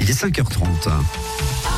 Il 0.00 0.10
est 0.10 0.22
5h30. 0.22 1.71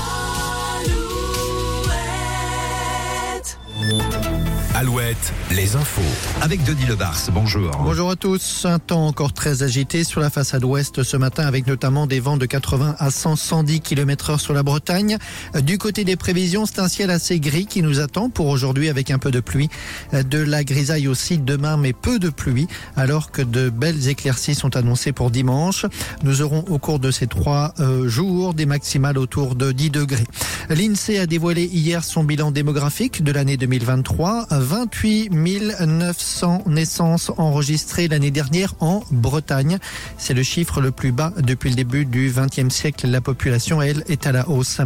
Les 5.51 5.77
infos. 5.77 6.03
Avec 6.43 6.63
Denis 6.63 6.85
Lebars, 6.85 7.19
bonjour. 7.33 7.71
Bonjour 7.83 8.11
à 8.11 8.17
tous. 8.17 8.67
Un 8.67 8.79
temps 8.79 9.07
encore 9.07 9.33
très 9.33 9.63
agité 9.63 10.05
sur 10.05 10.21
la 10.21 10.29
façade 10.29 10.63
ouest 10.63 11.03
ce 11.03 11.17
matin 11.17 11.47
avec 11.47 11.67
notamment 11.67 12.07
des 12.07 12.21
vents 12.21 12.37
de 12.37 12.45
80 12.45 12.97
à 12.99 13.11
100, 13.11 13.37
110 13.37 13.81
km 13.81 14.31
heure 14.31 14.41
sur 14.41 14.53
la 14.53 14.63
Bretagne. 14.63 15.17
Du 15.63 15.79
côté 15.79 16.05
des 16.05 16.17
prévisions, 16.17 16.67
c'est 16.67 16.81
un 16.81 16.89
ciel 16.89 17.11
assez 17.11 17.41
gris 17.41 17.65
qui 17.65 17.81
nous 17.81 17.99
attend 17.99 18.29
pour 18.29 18.49
aujourd'hui 18.49 18.91
avec 18.91 19.11
un 19.11 19.19
peu 19.19 19.31
de 19.31 19.41
pluie. 19.41 19.71
De 20.13 20.39
la 20.39 20.65
grisaille 20.65 21.09
aussi 21.09 21.39
demain, 21.39 21.79
mais 21.79 21.95
peu 21.95 22.19
de 22.19 22.29
pluie, 22.29 22.69
alors 22.95 23.31
que 23.31 23.41
de 23.41 23.71
belles 23.71 24.09
éclaircies 24.09 24.55
sont 24.55 24.77
annoncées 24.77 25.13
pour 25.13 25.31
dimanche. 25.31 25.87
Nous 26.25 26.43
aurons 26.43 26.63
au 26.69 26.79
cours 26.79 26.99
de 26.99 27.11
ces 27.11 27.27
trois 27.27 27.73
euh, 27.81 28.07
jours 28.07 28.53
des 28.53 28.67
maximales 28.67 29.17
autour 29.17 29.55
de 29.55 29.73
10 29.73 29.89
degrés. 29.89 30.27
L'INSEE 30.69 31.21
a 31.21 31.27
dévoilé 31.27 31.65
hier 31.65 32.05
son 32.05 32.23
bilan 32.23 32.51
démographique 32.51 33.23
de 33.23 33.33
l'année 33.33 33.57
2023. 33.57 34.49
28 34.75 35.31
900 35.31 36.65
naissances 36.67 37.31
enregistrées 37.37 38.09
l'année 38.09 38.33
dernière 38.33 38.75
en 38.81 39.05
Bretagne. 39.13 39.79
C'est 40.19 40.35
le 40.35 40.43
chiffre 40.43 40.81
le 40.81 40.91
plus 40.91 41.13
bas 41.13 41.33
depuis 41.39 41.71
le 41.71 41.77
début 41.77 42.05
du 42.05 42.33
XXe 42.35 42.75
siècle. 42.75 43.07
La 43.07 43.21
population, 43.21 43.81
elle, 43.81 44.03
est 44.09 44.27
à 44.27 44.33
la 44.33 44.49
hausse. 44.49 44.81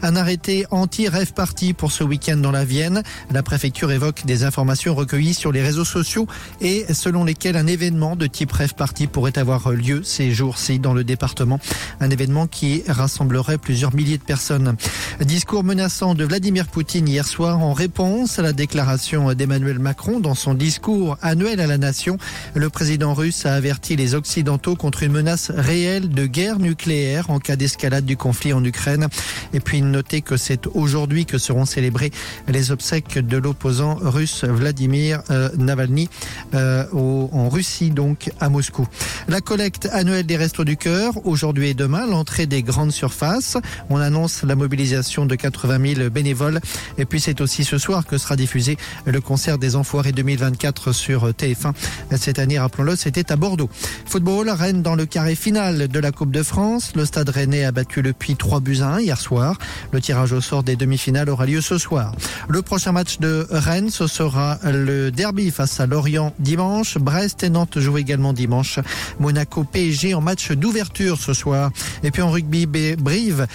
Un 0.00 0.16
arrêté 0.16 0.64
anti-rêve 0.70 1.34
party 1.34 1.74
pour 1.74 1.92
ce 1.92 2.02
week-end 2.04 2.38
dans 2.38 2.52
la 2.52 2.64
Vienne. 2.64 3.02
La 3.30 3.42
préfecture 3.42 3.92
évoque 3.92 4.24
des 4.24 4.44
informations 4.44 4.94
recueillies 4.94 5.34
sur 5.34 5.52
les 5.52 5.60
réseaux 5.60 5.84
sociaux 5.84 6.26
et 6.62 6.86
selon 6.94 7.22
lesquelles 7.22 7.58
un 7.58 7.66
événement 7.66 8.16
de 8.16 8.26
type 8.26 8.52
rêve 8.52 8.74
party 8.74 9.08
pourrait 9.08 9.38
avoir 9.38 9.72
lieu 9.72 10.02
ces 10.04 10.32
jours-ci 10.32 10.78
dans 10.78 10.94
le 10.94 11.04
département. 11.04 11.60
Un 12.00 12.08
événement 12.08 12.46
qui 12.46 12.82
rassemblerait 12.88 13.58
plusieurs 13.58 13.94
milliers 13.94 14.16
de 14.16 14.22
personnes. 14.22 14.76
Discours 15.20 15.64
menaçant 15.64 16.14
de 16.14 16.24
Vladimir 16.24 16.66
Poutine 16.66 17.06
hier 17.06 17.26
soir 17.26 17.58
en 17.58 17.74
réponse 17.74 18.38
à 18.38 18.42
la 18.42 18.54
déclaration 18.54 19.33
d'Emmanuel 19.34 19.78
Macron 19.78 20.20
dans 20.20 20.34
son 20.34 20.54
discours 20.54 21.18
annuel 21.22 21.60
à 21.60 21.66
la 21.66 21.78
nation. 21.78 22.18
Le 22.54 22.70
président 22.70 23.14
russe 23.14 23.46
a 23.46 23.54
averti 23.54 23.96
les 23.96 24.14
Occidentaux 24.14 24.76
contre 24.76 25.02
une 25.02 25.12
menace 25.12 25.50
réelle 25.54 26.08
de 26.08 26.26
guerre 26.26 26.58
nucléaire 26.58 27.30
en 27.30 27.38
cas 27.38 27.56
d'escalade 27.56 28.04
du 28.04 28.16
conflit 28.16 28.52
en 28.52 28.64
Ukraine. 28.64 29.08
Et 29.52 29.60
puis 29.60 29.82
noter 29.82 30.22
que 30.22 30.36
c'est 30.36 30.66
aujourd'hui 30.68 31.26
que 31.26 31.38
seront 31.38 31.64
célébrées 31.64 32.10
les 32.48 32.70
obsèques 32.70 33.18
de 33.18 33.36
l'opposant 33.36 33.96
russe 34.00 34.44
Vladimir 34.44 35.22
euh, 35.30 35.50
Navalny 35.56 36.08
euh, 36.54 36.84
en 36.92 37.48
Russie, 37.48 37.90
donc 37.90 38.30
à 38.40 38.48
Moscou. 38.48 38.86
La 39.28 39.40
collecte 39.40 39.88
annuelle 39.92 40.26
des 40.26 40.36
Restos 40.36 40.64
du 40.64 40.76
Cœur, 40.76 41.26
aujourd'hui 41.26 41.70
et 41.70 41.74
demain, 41.74 42.06
l'entrée 42.06 42.46
des 42.46 42.62
grandes 42.62 42.92
surfaces. 42.92 43.56
On 43.90 43.98
annonce 43.98 44.42
la 44.42 44.54
mobilisation 44.54 45.26
de 45.26 45.34
80 45.34 45.94
000 45.94 46.10
bénévoles. 46.10 46.60
Et 46.98 47.04
puis 47.04 47.20
c'est 47.20 47.40
aussi 47.40 47.64
ce 47.64 47.78
soir 47.78 48.06
que 48.06 48.18
sera 48.18 48.36
diffusé 48.36 48.76
le 49.14 49.20
concert 49.20 49.58
des 49.58 49.76
Enfoirés 49.76 50.10
2024 50.10 50.90
sur 50.90 51.30
TF1. 51.30 51.72
Cette 52.16 52.40
année, 52.40 52.58
rappelons-le, 52.58 52.96
c'était 52.96 53.30
à 53.30 53.36
Bordeaux. 53.36 53.70
Football, 54.06 54.50
Rennes 54.50 54.82
dans 54.82 54.96
le 54.96 55.06
carré 55.06 55.36
final 55.36 55.86
de 55.86 56.00
la 56.00 56.10
Coupe 56.10 56.32
de 56.32 56.42
France. 56.42 56.94
Le 56.96 57.04
stade 57.04 57.28
rennais 57.28 57.64
a 57.64 57.70
battu 57.70 58.02
le 58.02 58.12
Puy 58.12 58.34
3 58.34 58.58
buts 58.58 58.80
à 58.80 58.88
1 58.94 59.00
hier 59.02 59.20
soir. 59.20 59.56
Le 59.92 60.00
tirage 60.00 60.32
au 60.32 60.40
sort 60.40 60.64
des 60.64 60.74
demi-finales 60.74 61.30
aura 61.30 61.46
lieu 61.46 61.60
ce 61.60 61.78
soir. 61.78 62.12
Le 62.48 62.60
prochain 62.60 62.90
match 62.90 63.20
de 63.20 63.46
Rennes, 63.50 63.90
ce 63.90 64.08
sera 64.08 64.58
le 64.64 65.12
derby 65.12 65.52
face 65.52 65.78
à 65.78 65.86
Lorient 65.86 66.34
dimanche. 66.40 66.98
Brest 66.98 67.44
et 67.44 67.50
Nantes 67.50 67.78
jouent 67.78 67.98
également 67.98 68.32
dimanche. 68.32 68.80
Monaco 69.20 69.62
PSG 69.62 70.14
en 70.14 70.20
match 70.20 70.50
d'ouverture 70.50 71.18
ce 71.20 71.34
soir. 71.34 71.70
Et 72.02 72.10
puis 72.10 72.22
en 72.22 72.32
rugby, 72.32 72.66
Brive 72.66 73.46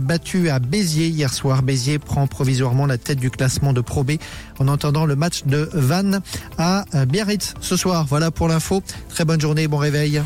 battu 0.00 0.48
à 0.48 0.60
Béziers 0.60 1.08
hier 1.08 1.34
soir. 1.34 1.62
Béziers 1.62 1.98
prend 1.98 2.28
provisoirement 2.28 2.86
la 2.86 2.98
tête 2.98 3.18
du 3.18 3.30
classement 3.30 3.72
de 3.72 3.80
Pro 3.80 4.04
B 4.04 4.12
en 4.60 4.68
entendant 4.68 5.07
le 5.08 5.16
match 5.16 5.44
de 5.46 5.68
Vannes 5.72 6.20
à 6.58 6.84
Biarritz 7.06 7.54
ce 7.60 7.76
soir. 7.76 8.06
Voilà 8.08 8.30
pour 8.30 8.48
l'info. 8.48 8.82
Très 9.08 9.24
bonne 9.24 9.40
journée, 9.40 9.66
bon 9.66 9.78
réveil. 9.78 10.22